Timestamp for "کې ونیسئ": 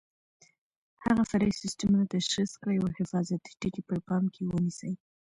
4.33-4.91